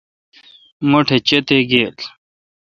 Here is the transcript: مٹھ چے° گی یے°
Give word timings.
مٹھ 0.89 1.13
چے° 1.27 1.37
گی 1.47 1.59
یے° 1.71 1.85